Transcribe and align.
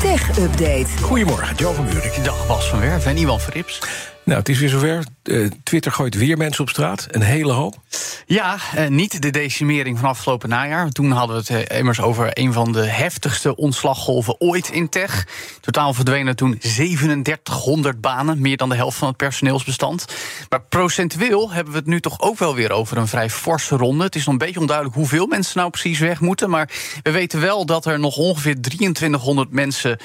Tech 0.00 0.38
Update. 0.38 0.86
Goedemorgen, 1.02 1.56
Joe 1.56 1.74
van 1.74 1.84
Buurik. 1.84 2.24
Dag 2.24 2.46
Bas 2.46 2.68
van 2.68 2.80
Werf 2.80 3.06
en 3.06 3.16
Iwan 3.16 3.40
Verrips. 3.40 3.78
Nou, 4.24 4.38
het 4.38 4.48
is 4.48 4.58
weer 4.58 4.68
zover. 4.68 5.04
Uh, 5.24 5.50
Twitter 5.62 5.92
gooit 5.92 6.14
weer 6.14 6.36
mensen 6.36 6.62
op 6.62 6.68
straat. 6.68 7.06
Een 7.10 7.22
hele 7.22 7.52
hoop. 7.52 7.78
Ja, 8.26 8.58
uh, 8.76 8.86
niet 8.86 9.22
de 9.22 9.30
decimering 9.30 9.98
van 9.98 10.08
afgelopen 10.08 10.48
najaar. 10.48 10.90
Toen 10.90 11.10
hadden 11.10 11.36
we 11.36 11.54
het 11.54 11.70
uh, 11.70 11.78
immers 11.78 12.00
over 12.00 12.30
een 12.32 12.52
van 12.52 12.72
de 12.72 12.84
heftigste 12.86 13.56
ontslaggolven 13.56 14.40
ooit 14.40 14.68
in 14.68 14.88
tech. 14.88 15.26
Totaal 15.60 15.94
verdwenen 15.94 16.36
toen 16.36 16.58
3700 16.58 18.00
banen, 18.00 18.40
meer 18.40 18.56
dan 18.56 18.68
de 18.68 18.74
helft 18.74 18.98
van 18.98 19.08
het 19.08 19.16
personeelsbestand. 19.16 20.04
Maar 20.48 20.62
procentueel 20.62 21.52
hebben 21.52 21.72
we 21.72 21.78
het 21.78 21.88
nu 21.88 22.00
toch 22.00 22.20
ook 22.20 22.38
wel 22.38 22.54
weer 22.54 22.72
over 22.72 22.96
een 22.96 23.08
vrij 23.08 23.30
forse 23.30 23.76
ronde. 23.76 24.04
Het 24.04 24.14
is 24.14 24.24
nog 24.24 24.32
een 24.32 24.46
beetje 24.46 24.60
onduidelijk 24.60 24.96
hoeveel 24.96 25.26
mensen 25.26 25.58
nou 25.58 25.70
precies 25.70 25.98
weg 25.98 26.20
moeten. 26.20 26.50
Maar 26.50 26.70
we 27.02 27.10
weten 27.10 27.40
wel 27.40 27.66
dat 27.66 27.86
er 27.86 27.98
nog 27.98 28.16
ongeveer 28.16 28.60
2300 28.60 29.52
mensen 29.52 29.98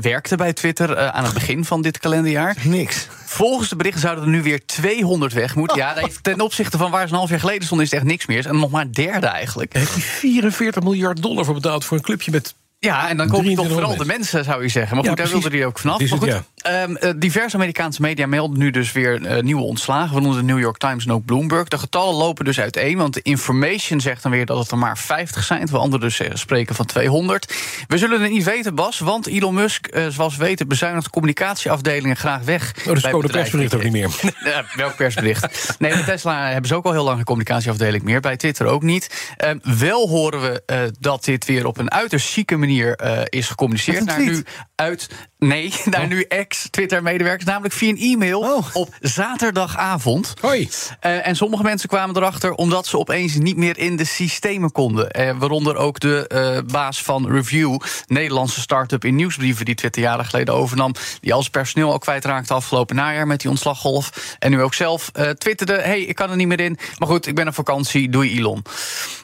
werkten 0.00 0.36
bij 0.36 0.52
Twitter 0.52 0.98
aan 1.10 1.24
het 1.24 1.34
begin 1.34 1.64
van 1.64 1.82
dit 1.82 1.98
kalenderjaar. 1.98 2.56
Niks. 2.62 3.08
Volgens 3.24 3.59
de 3.68 3.76
berichten 3.76 4.00
zouden 4.00 4.24
er 4.24 4.30
nu 4.30 4.42
weer 4.42 4.66
200 4.66 5.32
weg 5.32 5.54
moeten. 5.54 5.76
Ja, 5.76 5.94
ten 6.22 6.40
opzichte 6.40 6.78
van 6.78 6.90
waar 6.90 7.06
ze 7.06 7.12
een 7.12 7.18
half 7.18 7.30
jaar 7.30 7.40
geleden 7.40 7.64
stonden, 7.64 7.86
is 7.86 7.92
het 7.92 8.00
echt 8.00 8.10
niks 8.10 8.26
meer. 8.26 8.46
En 8.46 8.58
nog 8.58 8.70
maar 8.70 8.84
een 8.84 8.92
derde 8.92 9.26
eigenlijk. 9.26 9.72
Heb 9.72 9.88
je 9.94 10.00
44 10.00 10.82
miljard 10.82 11.22
dollar 11.22 11.44
voor 11.44 11.54
betaald 11.54 11.84
voor 11.84 11.96
een 11.96 12.02
clubje 12.02 12.30
met 12.30 12.54
ja, 12.80 13.08
en 13.08 13.16
dan 13.16 13.28
kom 13.28 13.44
je 13.44 13.56
toch 13.56 13.68
vooral 13.68 13.96
de 13.96 14.04
mensen, 14.04 14.44
zou 14.44 14.62
je 14.62 14.68
zeggen. 14.68 14.96
Maar 14.96 15.06
goed, 15.06 15.18
ja, 15.18 15.24
daar 15.24 15.32
wilde 15.32 15.56
hij 15.56 15.66
ook 15.66 15.78
vanaf. 15.78 15.98
Het, 15.98 16.10
maar 16.10 16.18
goed, 16.18 16.28
ja. 16.28 16.44
Um, 16.66 17.18
diverse 17.18 17.56
Amerikaanse 17.56 18.00
media 18.00 18.26
melden 18.26 18.58
nu 18.58 18.70
dus 18.70 18.92
weer 18.92 19.20
uh, 19.20 19.42
nieuwe 19.42 19.62
ontslagen. 19.62 20.12
Waaronder 20.12 20.40
de 20.40 20.52
New 20.52 20.58
York 20.58 20.78
Times 20.78 21.04
en 21.04 21.12
ook 21.12 21.24
Bloomberg. 21.24 21.68
De 21.68 21.78
getallen 21.78 22.14
lopen 22.14 22.44
dus 22.44 22.60
uiteen. 22.60 22.96
Want 22.96 23.14
de 23.14 23.22
Information 23.22 24.00
zegt 24.00 24.22
dan 24.22 24.32
weer 24.32 24.46
dat 24.46 24.58
het 24.58 24.70
er 24.70 24.78
maar 24.78 24.98
50 24.98 25.44
zijn. 25.44 25.60
Terwijl 25.60 25.82
anderen 25.82 26.06
dus 26.06 26.20
uh, 26.20 26.28
spreken 26.32 26.74
van 26.74 26.86
200. 26.86 27.54
We 27.86 27.98
zullen 27.98 28.22
het 28.22 28.30
niet 28.30 28.44
weten, 28.44 28.74
Bas. 28.74 28.98
Want 28.98 29.26
Elon 29.26 29.54
Musk, 29.54 29.94
uh, 29.94 30.06
zoals 30.08 30.36
we 30.36 30.44
weten, 30.44 30.68
bezuinigt 30.68 31.10
communicatieafdelingen 31.10 32.16
graag 32.16 32.42
weg. 32.42 32.74
Oh, 32.86 32.94
dus 32.94 33.02
komen 33.02 33.26
de 33.26 33.32
persbericht 33.32 33.74
ook 33.74 33.82
niet 33.82 33.92
meer. 33.92 34.10
welk 34.76 34.96
persbericht? 34.96 35.76
nee, 35.78 35.92
bij 35.92 36.02
Tesla 36.02 36.48
hebben 36.48 36.68
ze 36.68 36.74
ook 36.74 36.84
al 36.84 36.92
heel 36.92 37.04
lang 37.04 37.18
een 37.18 37.24
communicatieafdeling 37.24 38.02
meer. 38.02 38.20
Bij 38.20 38.36
Twitter 38.36 38.66
ook 38.66 38.82
niet. 38.82 39.34
Um, 39.44 39.60
wel 39.62 40.08
horen 40.08 40.40
we 40.40 40.92
dat 40.98 41.24
dit 41.24 41.44
weer 41.44 41.66
op 41.66 41.78
een 41.78 41.90
uiterst 41.90 42.32
chique 42.32 42.56
manier 42.56 43.00
is 43.28 43.48
gecommuniceerd 43.48 44.04
naar 44.04 44.22
nu 44.22 44.44
uit. 44.74 45.08
Nee, 45.38 45.74
naar 45.90 46.02
oh. 46.02 46.08
nu 46.08 46.24
ex-Twitter-medewerkers, 46.50 47.44
namelijk 47.44 47.74
via 47.74 47.88
een 47.88 47.98
e-mail 47.98 48.40
oh. 48.40 48.66
op 48.72 48.94
zaterdagavond. 49.00 50.34
Hoi. 50.40 50.60
Uh, 50.60 51.26
en 51.26 51.36
sommige 51.36 51.62
mensen 51.62 51.88
kwamen 51.88 52.16
erachter 52.16 52.52
omdat 52.52 52.86
ze 52.86 52.98
opeens 52.98 53.34
niet 53.34 53.56
meer 53.56 53.78
in 53.78 53.96
de 53.96 54.04
systemen 54.04 54.72
konden. 54.72 55.20
Uh, 55.20 55.38
waaronder 55.38 55.76
ook 55.76 56.00
de 56.00 56.30
uh, 56.34 56.72
baas 56.72 57.02
van 57.02 57.30
Review, 57.30 57.80
Nederlandse 58.06 58.60
start-up 58.60 59.04
in 59.04 59.14
nieuwsbrieven, 59.14 59.64
die 59.64 59.74
Twitter 59.74 60.02
jaren 60.02 60.24
geleden 60.24 60.54
overnam. 60.54 60.94
Die 61.20 61.34
als 61.34 61.50
personeel 61.50 61.92
ook 61.92 62.00
kwijtraakte 62.00 62.54
afgelopen 62.54 62.96
najaar 62.96 63.26
met 63.26 63.40
die 63.40 63.50
ontslaggolf. 63.50 64.36
En 64.38 64.50
nu 64.50 64.62
ook 64.62 64.74
zelf 64.74 65.10
twitterde: 65.38 65.80
hey, 65.80 66.00
ik 66.00 66.14
kan 66.14 66.30
er 66.30 66.36
niet 66.36 66.46
meer 66.46 66.60
in. 66.60 66.78
Maar 66.98 67.08
goed, 67.08 67.26
ik 67.26 67.34
ben 67.34 67.48
op 67.48 67.54
vakantie, 67.54 68.08
doei 68.08 68.38
Elon. 68.38 68.62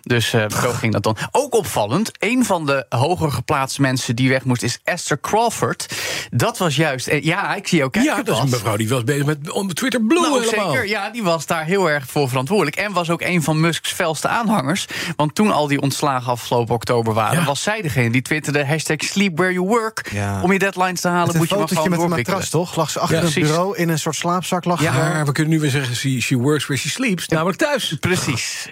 Dus 0.03 0.29
zo 0.31 0.49
ging 0.49 0.93
dat 0.93 1.03
dan. 1.03 1.17
Ook 1.31 1.55
opvallend, 1.55 2.11
een 2.19 2.45
van 2.45 2.67
de 2.67 2.87
hoger 2.89 3.33
geplaatste 3.33 3.81
mensen 3.81 4.17
die 4.17 4.29
weg 4.29 4.45
moest 4.45 4.63
is 4.63 4.79
Esther 4.85 5.21
Crawford. 5.21 5.95
Dat 6.31 6.59
was 6.59 6.77
juist. 6.77 7.07
Ja, 7.25 7.55
ik 7.55 7.69
zie 7.69 7.85
ook. 7.85 7.95
Ja, 7.95 8.23
dat 8.23 8.37
is 8.37 8.43
een 8.43 8.49
mevrouw 8.49 8.77
die 8.77 8.89
was 8.89 9.05
bezig 9.05 9.25
met 9.25 9.51
om 9.51 9.75
Twitter 9.75 10.03
Blue 10.03 10.21
nou, 10.21 10.45
helemaal. 10.45 10.71
Zeker, 10.71 10.89
ja, 10.89 11.11
die 11.11 11.23
was 11.23 11.47
daar 11.47 11.65
heel 11.65 11.91
erg 11.91 12.07
voor 12.07 12.29
verantwoordelijk. 12.29 12.77
En 12.77 12.93
was 12.93 13.11
ook 13.11 13.23
een 13.23 13.43
van 13.43 13.61
Musks 13.61 13.93
felste 13.93 14.29
aanhangers. 14.29 14.87
Want 15.17 15.35
toen 15.35 15.53
al 15.53 15.67
die 15.67 15.81
ontslagen 15.81 16.33
afgelopen 16.33 16.75
oktober 16.75 17.15
waren, 17.15 17.39
ja. 17.39 17.45
was 17.45 17.63
zij 17.63 17.83
degene 17.83 18.11
die 18.11 18.23
twitterde 18.23 18.67
hashtag 18.67 18.97
sleep 19.05 19.37
where 19.37 19.53
you 19.53 19.67
work. 19.67 20.11
Ja. 20.13 20.43
Om 20.43 20.53
je 20.53 20.59
deadlines 20.59 21.01
te 21.01 21.09
halen, 21.09 21.37
moet 21.37 21.49
je 21.49 21.57
maar 21.57 21.69
gewoon 21.69 21.91
met 21.91 22.01
een 22.01 22.09
matras, 22.09 22.51
toch? 22.51 22.77
Lag 22.77 22.91
ze 22.91 23.01
achter 23.01 23.23
het 23.23 23.35
bureau 23.35 23.77
in 23.77 23.89
een 23.89 23.99
soort 23.99 24.17
slaapzak. 24.17 24.65
Lag 24.65 24.83
ja, 24.83 25.25
we 25.25 25.33
kunnen 25.33 25.53
nu 25.53 25.61
weer 25.61 25.71
zeggen, 25.71 25.97
she, 25.97 26.21
she 26.21 26.37
works 26.37 26.67
where 26.67 26.83
she 26.83 26.89
sleeps, 26.89 27.29
namelijk 27.29 27.59
thuis. 27.59 27.97
Precies. 28.01 28.69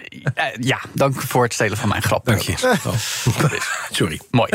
ja, 0.59 0.79
dank 0.93 1.21
voor 1.21 1.43
het 1.43 1.53
stelen 1.53 1.77
van 1.77 1.89
mijn 1.89 2.01
grap. 2.01 2.25
Dank 2.25 2.39
je. 2.39 2.53
Oh. 2.85 2.93
Sorry. 3.91 4.19
Mooi. 4.31 4.49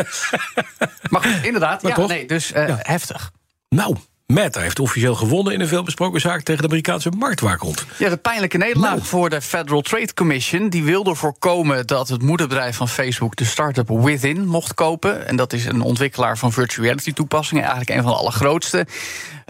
maar 1.11 1.23
goed, 1.23 1.39
inderdaad. 1.43 1.83
Maar 1.83 2.01
ja, 2.01 2.07
nee, 2.07 2.27
dus 2.27 2.53
uh, 2.53 2.75
heftig. 2.79 3.33
Nou, 3.77 3.97
Meta 4.27 4.61
heeft 4.61 4.79
officieel 4.79 5.15
gewonnen 5.15 5.53
in 5.53 5.61
een 5.61 5.69
veelbesproken 5.69 6.21
zaak 6.21 6.43
tegen 6.43 6.61
de 6.61 6.69
Amerikaanse 6.69 7.11
marktwaakhond. 7.11 7.87
Ja, 7.99 8.09
de 8.09 8.17
pijnlijke 8.17 8.59
nederlaag 8.59 8.91
nou. 8.91 9.05
voor 9.05 9.31
de 9.31 9.41
Federal 9.41 9.81
Trade 9.81 10.15
Commission. 10.15 10.69
Die 10.69 10.85
wilde 10.85 11.15
voorkomen 11.15 11.87
dat 11.87 12.09
het 12.09 12.23
moederbedrijf 12.23 12.77
van 12.77 12.89
Facebook 12.89 13.37
de 13.37 13.45
start-up 13.45 13.89
Within 13.89 14.47
mocht 14.47 14.75
kopen. 14.75 15.27
En 15.27 15.37
dat 15.37 15.53
is 15.53 15.65
een 15.65 15.81
ontwikkelaar 15.81 16.39
van 16.39 16.53
virtual 16.53 16.85
reality 16.85 17.13
toepassingen. 17.13 17.63
Eigenlijk 17.63 17.91
een 17.91 18.03
van 18.03 18.13
de 18.13 18.19
allergrootste. 18.19 18.87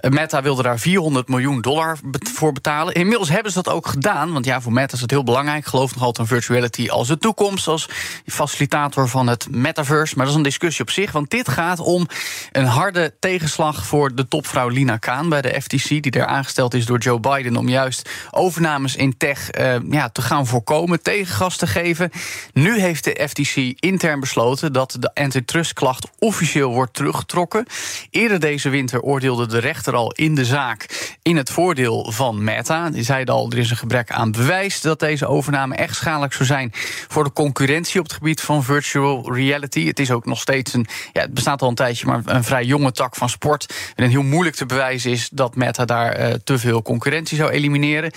Meta 0.09 0.43
wilde 0.43 0.63
daar 0.63 0.79
400 0.79 1.29
miljoen 1.29 1.61
dollar 1.61 1.99
voor 2.33 2.53
betalen. 2.53 2.95
Inmiddels 2.95 3.29
hebben 3.29 3.53
ze 3.53 3.63
dat 3.63 3.75
ook 3.75 3.87
gedaan. 3.87 4.33
Want 4.33 4.45
ja, 4.45 4.61
voor 4.61 4.73
Meta 4.73 4.95
is 4.95 5.01
het 5.01 5.11
heel 5.11 5.25
belangrijk. 5.25 5.59
Ik 5.59 5.67
geloof 5.67 5.95
nog 5.95 6.03
altijd 6.03 6.19
aan 6.19 6.37
virtuality 6.37 6.89
als 6.89 7.09
de 7.09 7.19
toekomst. 7.19 7.69
Als 7.69 7.89
facilitator 8.27 9.09
van 9.09 9.27
het 9.27 9.47
metaverse. 9.51 10.15
Maar 10.17 10.25
dat 10.25 10.35
is 10.35 10.39
een 10.41 10.47
discussie 10.47 10.85
op 10.85 10.91
zich. 10.91 11.13
Want 11.13 11.31
dit 11.31 11.49
gaat 11.49 11.79
om 11.79 12.07
een 12.53 12.65
harde 12.65 13.15
tegenslag 13.19 13.87
voor 13.87 14.15
de 14.15 14.29
topvrouw 14.29 14.69
Lina 14.69 14.97
Kaan 14.97 15.29
bij 15.29 15.43
de 15.43 15.61
FTC. 15.63 15.89
Die 15.89 16.11
daar 16.11 16.27
aangesteld 16.27 16.75
is 16.75 16.87
door 16.87 16.99
Joe 16.99 17.21
Biden. 17.21 17.57
Om 17.57 17.69
juist 17.69 18.11
overnames 18.31 18.97
in 18.97 19.17
tech 19.17 19.59
uh, 19.59 19.77
ja, 19.91 20.09
te 20.09 20.23
gaan 20.23 20.47
voorkomen. 20.47 21.03
Tegengas 21.03 21.57
te 21.57 21.67
geven. 21.67 22.11
Nu 22.53 22.81
heeft 22.81 23.05
de 23.05 23.29
FTC 23.29 23.57
intern 23.81 24.21
besloten 24.21 24.73
dat 24.73 24.97
de 24.99 25.15
antitrustklacht 25.15 26.09
officieel 26.19 26.73
wordt 26.73 26.95
teruggetrokken. 26.95 27.67
Eerder 28.11 28.41
deze 28.41 28.69
winter 28.69 29.01
oordeelde 29.01 29.47
de 29.47 29.59
rechter 29.59 29.90
al 29.95 30.13
in 30.13 30.35
de 30.35 30.45
zaak 30.45 30.87
in 31.23 31.37
het 31.37 31.51
voordeel 31.51 32.13
van 32.13 32.45
Meta. 32.45 32.91
Die 32.91 33.03
zeiden 33.03 33.35
al, 33.35 33.51
er 33.51 33.59
is 33.59 33.71
een 33.71 33.77
gebrek 33.77 34.11
aan 34.11 34.33
bewijs 34.33 34.81
dat 34.81 35.01
deze 35.01 35.27
overname 35.27 35.75
echt 35.75 35.97
schadelijk 35.97 36.33
zou 36.33 36.45
zijn 36.45 36.73
voor 37.09 37.25
de 37.25 37.33
concurrentie 37.33 38.01
op 38.01 38.07
het 38.07 38.15
gebied 38.15 38.41
van 38.41 38.65
virtual 38.65 39.35
reality. 39.35 39.87
Het 39.87 39.99
is 39.99 40.11
ook 40.11 40.25
nog 40.25 40.41
steeds 40.41 40.73
een, 40.73 40.87
ja, 41.13 41.21
het 41.21 41.35
bestaat 41.35 41.63
al 41.63 41.69
een 41.69 41.75
tijdje, 41.75 42.07
maar 42.07 42.23
een 42.25 42.45
vrij 42.45 42.65
jonge 42.65 42.93
tak 42.93 43.17
van 43.17 43.29
sport. 43.29 43.75
En 43.95 44.09
heel 44.09 44.23
moeilijk 44.23 44.57
te 44.57 44.67
bewijzen 44.67 45.11
is 45.11 45.29
dat 45.33 45.57
Meta 45.57 45.85
daar 45.85 46.21
uh, 46.21 46.35
te 46.45 46.59
veel 46.59 46.83
concurrentie 46.83 47.37
zou 47.37 47.51
elimineren. 47.51 48.13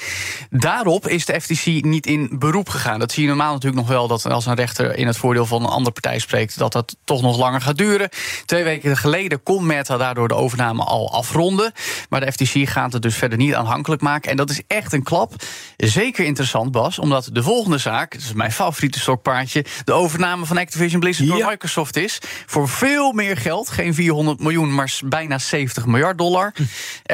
Daarop 0.50 1.08
is 1.08 1.26
de 1.26 1.42
FTC 1.42 1.66
niet 1.66 2.06
in 2.06 2.30
beroep 2.32 2.70
gegaan. 2.70 3.00
Dat 3.00 3.12
zie 3.12 3.24
je 3.24 3.30
normaal 3.30 3.54
natuurlijk 3.54 3.82
nog 3.82 3.92
wel 3.92 4.08
dat 4.08 4.26
als 4.26 4.46
een 4.46 4.56
rechter 4.56 4.98
in 4.98 5.08
het 5.08 5.18
voordeel 5.18 5.46
van 5.46 5.62
een 5.62 5.70
andere 5.70 5.92
partij 5.92 6.20
spreekt, 6.20 6.58
dat 6.58 6.72
dat 6.72 6.96
toch 7.04 7.22
nog 7.22 7.38
langer 7.38 7.62
gaat 7.62 7.78
duren. 7.78 8.10
Twee 8.46 8.64
weken 8.64 8.98
geleden 8.98 9.44
kon 9.44 9.66
Meta 9.66 9.98
daardoor 9.98 10.28
de 10.28 10.34
overname 10.34 10.84
al 10.84 11.14
afronden. 11.14 11.62
Maar 12.09 12.19
de 12.19 12.31
FTC 12.31 12.69
gaat 12.69 12.94
het 12.94 13.01
dus 13.01 13.16
verder 13.16 13.38
niet 13.38 13.56
aanhankelijk 13.56 14.01
maken. 14.01 14.31
En 14.31 14.38
dat 14.38 14.50
is 14.50 14.62
echt 14.68 14.94
een 14.94 15.03
klap. 15.03 15.34
Zeker 15.78 16.25
interessant, 16.25 16.72
Bas, 16.72 17.00
omdat 17.00 17.29
de 17.31 17.44
volgende 17.44 17.78
zaak, 17.78 18.12
dat 18.12 18.22
is 18.22 18.34
mijn 18.34 18.51
favoriete 18.51 19.00
stokpaardje, 19.00 19.66
de 19.85 19.94
overname 19.94 20.46
van 20.46 20.57
Activision 20.57 21.00
Blizzard 21.00 21.29
door 21.29 21.46
Microsoft 21.46 21.97
is. 21.97 22.19
Voor 22.46 22.69
veel 22.69 23.12
meer 23.12 23.38
geld, 23.38 23.69
geen 23.69 23.94
400 23.94 24.40
miljoen, 24.40 24.74
maar 24.74 25.00
bijna 25.06 25.38
70 25.38 25.86
miljard 25.86 26.18
dollar. 26.18 26.54
Hm. 26.56 26.63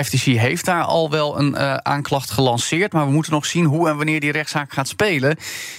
FTC 0.04 0.22
heeft 0.22 0.66
daar 0.66 0.84
al 0.84 1.10
wel 1.10 1.40
een 1.40 1.54
uh, 1.54 1.74
aanklacht 1.74 2.32
gelanceerd. 2.32 2.94
Maar 2.94 3.06
we 3.06 3.12
moeten 3.12 3.34
nog 3.34 3.46
zien 3.46 3.66
hoe 3.66 3.90
en 3.90 3.98
wanneer 3.98 4.20
die 4.20 4.32
rechtszaak 4.32 4.74
gaat 4.74 4.88
spelen. 4.88 5.38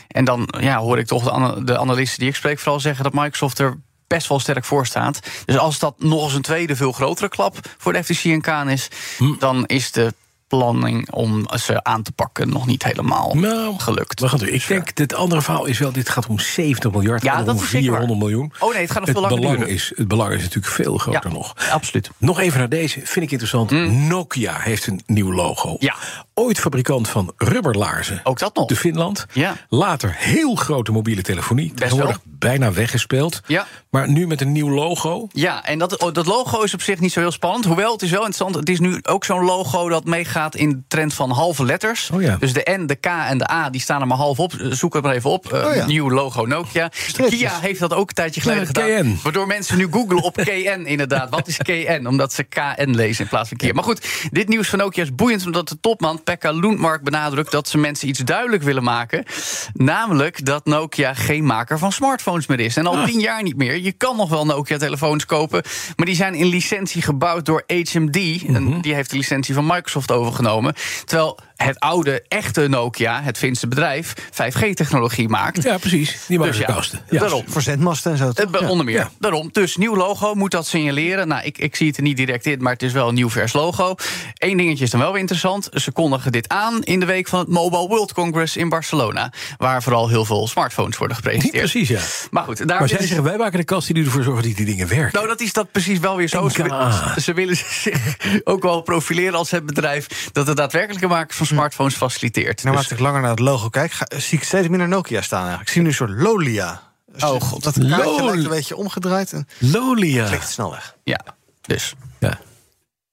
En 0.09 0.25
dan 0.25 0.49
ja, 0.61 0.79
hoor 0.79 0.99
ik 0.99 1.07
toch 1.07 1.55
de, 1.55 1.65
de 1.65 1.79
analisten 1.79 2.19
die 2.19 2.29
ik 2.29 2.37
spreek 2.37 2.59
vooral 2.59 2.81
zeggen 2.81 3.05
dat 3.05 3.13
Microsoft 3.13 3.59
er 3.59 3.79
best 4.15 4.29
wel 4.29 4.41
sterk 4.41 4.65
voor 4.65 4.87
staat. 4.87 5.21
Dus 5.45 5.59
als 5.59 5.79
dat 5.79 5.95
nog 5.99 6.25
eens 6.25 6.35
een 6.35 6.43
tweede, 6.43 6.77
veel 6.77 6.93
grotere 6.93 7.29
klap 7.29 7.57
voor 7.79 7.93
de 7.93 8.05
FTC 8.05 8.25
en 8.25 8.41
Kaan 8.41 8.69
is, 8.69 8.89
hm. 9.19 9.35
dan 9.39 9.67
is 9.67 9.93
de 9.93 10.15
planning 10.51 11.11
om 11.11 11.47
ze 11.59 11.85
aan 11.85 12.03
te 12.03 12.13
pakken 12.13 12.49
nog 12.49 12.67
niet 12.67 12.83
helemaal 12.83 13.35
nou, 13.35 13.79
gelukt. 13.79 14.21
We 14.21 14.29
gaan 14.29 14.39
doen. 14.39 14.49
Ik 14.49 14.67
denk 14.67 14.87
dat 14.87 14.99
het 14.99 15.15
andere 15.15 15.43
verhaal 15.43 15.65
is 15.65 15.79
wel, 15.79 15.93
dit 15.93 16.09
gaat 16.09 16.27
om 16.27 16.39
70 16.39 16.91
miljard, 16.91 17.23
ja, 17.23 17.43
dat 17.43 17.55
om 17.55 17.61
400 17.61 18.19
miljoen. 18.19 18.53
Oh 18.59 18.73
nee, 18.73 18.83
het 18.83 18.91
gaat 18.91 19.01
nog 19.01 19.11
veel 19.11 19.21
langer 19.21 19.41
belang 19.41 19.65
is, 19.65 19.93
Het 19.95 20.09
belang 20.09 20.33
is 20.33 20.43
natuurlijk 20.43 20.73
veel 20.75 20.99
groter 20.99 21.31
ja, 21.31 21.37
nog. 21.37 21.55
Absoluut. 21.71 22.11
Nog 22.17 22.41
even 22.41 22.59
naar 22.59 22.69
deze, 22.69 23.01
vind 23.05 23.25
ik 23.25 23.31
interessant. 23.31 23.71
Hm. 23.71 24.07
Nokia 24.07 24.59
heeft 24.59 24.87
een 24.87 25.01
nieuw 25.07 25.33
logo. 25.33 25.77
Ja. 25.79 25.95
Ooit 26.41 26.59
fabrikant 26.59 27.09
van 27.09 27.33
rubberlaarzen. 27.37 28.21
Ook 28.25 28.39
dat 28.39 28.55
nog. 28.55 28.67
De 28.67 28.77
Finland. 28.77 29.27
Ja. 29.33 29.57
Later 29.69 30.15
heel 30.19 30.55
grote 30.55 30.93
mobiele 30.93 31.23
telefonie. 31.23 31.75
Tegenwoordig 31.75 32.19
bijna 32.25 32.73
weggespeeld. 32.73 33.41
Ja. 33.47 33.67
Maar 33.91 34.09
nu 34.11 34.27
met 34.27 34.41
een 34.41 34.53
nieuw 34.53 34.71
logo. 34.71 35.29
Ja, 35.33 35.65
en 35.65 35.79
dat, 35.79 35.99
oh, 35.99 36.13
dat 36.13 36.27
logo 36.27 36.63
is 36.63 36.75
op 36.75 36.83
zich 36.83 37.01
niet 37.01 37.13
zo 37.13 37.21
heel 37.21 37.31
spannend. 37.33 37.65
Hoewel, 37.65 37.93
het 37.93 38.03
is 38.03 38.11
wel 38.11 38.25
interessant. 38.25 38.55
Het 38.55 38.69
is 38.69 38.81
nu 38.81 38.99
ook 39.03 39.25
zo'n 39.25 39.45
logo 39.45 39.89
dat 39.89 40.05
meegaat 40.05 40.55
in 40.55 40.69
de 40.69 40.83
trend 40.89 41.15
van 41.15 41.31
halve 41.31 41.65
letters. 41.65 42.11
Oh 42.13 42.23
ja. 42.23 42.37
Dus 42.37 42.53
de 42.53 42.77
N, 42.79 42.87
de 42.87 42.95
K 42.95 43.07
en 43.07 43.39
de 43.39 43.51
A, 43.51 43.71
die 43.71 43.81
staan 43.81 44.01
er 44.01 44.07
maar 44.07 44.17
half 44.17 44.39
op. 44.39 44.53
Zoek 44.59 44.95
het 44.95 45.03
maar 45.03 45.15
even 45.15 45.31
op. 45.31 45.53
Uh, 45.53 45.69
Oh 45.71 45.75
ja. 45.75 45.87
Nieuw 45.87 46.11
logo 46.11 46.45
Nokia. 46.47 46.91
Kia 47.29 47.59
heeft 47.61 47.81
dat 47.81 47.95
ook 47.95 48.09
een 48.09 48.15
tijdje 48.15 48.41
geleden 48.41 48.63
Ja, 48.63 48.67
gedaan. 48.67 49.03
KN. 49.03 49.19
Waardoor 49.23 49.47
mensen 49.47 49.79
nu 49.79 49.89
googlen 49.91 50.23
op 50.23 50.37
KN 50.37 50.83
inderdaad. 50.85 51.31
Wat 51.31 51.49
is 51.49 51.57
KN? 51.57 52.07
Omdat 52.07 52.33
ze 52.33 52.43
KN 52.43 52.91
lezen 52.91 53.25
in 53.25 53.31
plaats 53.31 53.49
van 53.49 53.57
Kia. 53.57 53.73
Maar 53.73 53.85
goed, 53.85 54.29
dit 54.31 54.49
nieuws 54.49 54.69
van 54.69 54.79
Nokia 54.79 55.03
is 55.03 55.15
boeiend... 55.15 55.47
omdat 55.47 55.69
de 55.69 55.81
topman 55.81 56.23
Pekka 56.31 56.51
Lundmark 56.51 57.03
benadrukt... 57.03 57.51
dat 57.51 57.69
ze 57.69 57.79
mensen 57.79 58.09
iets 58.09 58.19
duidelijk 58.19 58.63
willen 58.63 58.83
maken. 58.83 59.25
Namelijk 59.73 60.45
dat 60.45 60.65
Nokia 60.65 61.15
geen 61.15 61.45
maker 61.45 61.79
van 61.79 61.93
smartphones 61.93 62.47
meer 62.47 62.61
is. 62.61 62.77
En 62.77 62.87
al 62.87 63.05
tien 63.05 63.21
jaar 63.21 63.43
niet 63.43 63.57
meer. 63.57 63.77
Je 63.77 63.93
kan 63.93 64.17
nog 64.17 64.29
wel 64.29 64.47
Nokia-telefoons 64.47 65.27
kopen... 65.27 65.63
maar 65.97 66.07
die 66.07 66.15
zijn 66.15 66.35
in 66.35 66.47
licentie 66.47 67.03
gebouwd 67.03 67.47
door 67.47 67.65
HMD. 67.67 68.45
En 68.47 68.81
die 68.81 68.95
heeft 68.95 69.11
de 69.11 69.17
licentie 69.17 69.55
van 69.55 69.67
Microsoft 69.67 70.11
overgenomen. 70.11 70.75
Terwijl 71.05 71.39
het 71.65 71.81
oude, 71.81 72.23
echte 72.29 72.69
Nokia, 72.69 73.23
het 73.23 73.39
Finse 73.39 73.67
bedrijf... 73.69 74.15
5G-technologie 74.33 75.29
maakt. 75.29 75.63
Ja, 75.63 75.79
precies. 75.79 76.17
Die 76.29 76.39
maken 76.39 76.53
Dus 76.57 76.67
ja, 76.67 76.73
kosten. 76.75 77.01
Ja. 77.11 77.21
daarom. 77.21 77.45
Voor 77.49 77.63
zendmasten 77.63 78.11
en 78.13 78.17
zo. 78.19 78.33
toch? 78.33 78.51
Eh, 78.61 78.69
Onder 78.71 78.85
meer. 78.87 78.95
Ja. 78.97 79.11
Daarom. 79.19 79.49
Dus 79.53 79.77
nieuw 79.77 79.97
logo 79.97 80.35
moet 80.35 80.51
dat 80.51 80.67
signaleren. 80.67 81.29
Nou, 81.29 81.43
ik, 81.45 81.59
ik 81.59 81.77
zie 81.77 81.87
het 81.87 81.97
er 81.97 82.03
niet 82.03 82.17
direct 82.17 82.47
in, 82.47 82.63
maar 82.63 82.73
het 82.73 82.83
is 82.83 82.93
wel 82.93 83.09
een 83.09 83.15
nieuw 83.15 83.31
vers 83.31 83.53
logo. 83.53 83.95
Eén 84.35 84.57
dingetje 84.57 84.85
is 84.85 84.91
dan 84.91 85.01
wel 85.01 85.11
weer 85.11 85.21
interessant. 85.21 85.69
Ze 85.73 85.93
kondigen 85.93 86.33
dit 86.33 86.49
aan 86.49 86.83
in 86.83 87.01
de 87.01 87.07
week 87.07 87.29
van 87.29 87.39
het 87.39 87.49
Mobile 87.49 87.89
World 87.89 88.13
Congress 88.13 88.57
in 88.57 88.69
Barcelona. 88.69 89.33
Waar 89.57 89.83
vooral 89.83 90.09
heel 90.09 90.25
veel 90.25 90.49
smartphones 90.49 90.97
worden 90.97 91.17
gepresenteerd. 91.17 91.71
Precies, 91.71 91.89
ja. 91.89 92.01
Maar 92.31 92.45
goed, 92.45 92.69
daar 92.69 92.79
Maar 92.79 92.89
zij 92.89 92.99
is- 92.99 93.07
zeggen, 93.07 93.25
wij 93.25 93.37
maken 93.37 93.59
de 93.59 93.65
kast 93.65 93.95
die 93.95 94.05
ervoor 94.05 94.23
zorgen 94.23 94.43
dat 94.49 94.57
die 94.57 94.67
dingen 94.67 94.89
werken. 94.89 95.11
nou, 95.13 95.27
dat 95.27 95.41
is 95.41 95.53
dat 95.53 95.73
precies 95.73 95.99
wel 95.99 96.17
weer 96.17 96.29
zo. 96.29 96.49
Ze, 96.49 97.33
willen 97.35 97.57
zich 97.83 98.17
ook 98.45 98.63
wel 98.63 98.81
profileren 98.83 99.35
als 99.35 99.51
het 99.51 99.67
bedrijf 99.67 100.29
dat 100.33 100.47
de 100.47 100.55
daadwerkelijke 100.55 101.07
makers 101.07 101.37
van 101.37 101.47
smartphones 101.55 101.95
faciliteert. 101.95 102.63
Nou, 102.63 102.77
Dus- 102.77 102.85
als 102.85 102.93
ik 102.95 102.99
langer 103.05 103.21
naar 103.21 103.31
het 103.31 103.39
logo 103.39 103.69
kijk, 103.69 103.93
ga- 103.93 104.07
zie 104.19 104.39
ik 104.39 104.45
steeds 104.45 104.69
minder 104.69 104.89
Nokia 104.89 105.23
staan. 105.23 105.39
Eigenlijk. 105.39 105.69
Ik 105.69 105.75
zie 105.75 105.83
nu 105.83 105.89
een 105.89 105.95
soort 105.95 106.11
Lolia. 106.11 106.83
Dus 107.13 107.23
Oh, 107.23 107.41
god. 107.41 107.63
Dat 107.63 107.73
kaartje 107.79 108.05
Lol. 108.05 108.25
lijkt 108.25 108.43
een 108.45 108.49
beetje 108.51 108.77
omgedraaid 108.77 109.33
en 109.33 109.49
Lolia. 109.59 110.27
klikt 110.29 110.49
snel 110.49 110.71
weg. 110.71 110.97
ja, 111.05 111.21
dus. 111.61 111.95
Ja. 112.19 112.39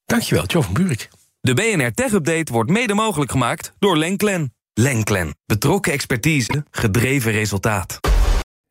Dankjewel, 0.05 0.43
Jo 0.47 0.61
van 0.61 0.73
Buurik. 0.73 1.09
De 1.41 1.53
BNR 1.53 1.91
Tech 1.93 2.11
Update 2.11 2.51
wordt 2.51 2.69
mede 2.69 2.93
mogelijk 2.93 3.31
gemaakt 3.31 3.73
door 3.79 3.97
Lenklen. 3.97 4.53
Lenklen. 4.73 5.35
Betrokken 5.45 5.91
expertise, 5.93 6.65
gedreven 6.71 7.31
resultaat. 7.31 7.99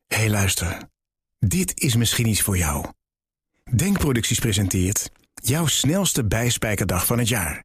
Hé 0.07 0.17
hey, 0.17 0.31
luister, 0.31 0.79
dit 1.39 1.81
is 1.81 1.97
misschien 1.97 2.27
iets 2.29 2.41
voor 2.43 2.57
jou. 2.57 2.87
Denkproducties 3.71 4.39
presenteert 4.39 5.11
jouw 5.35 5.67
snelste 5.67 6.25
bijspijkerdag 6.25 7.07
van 7.07 7.19
het 7.19 7.29
jaar. 7.29 7.65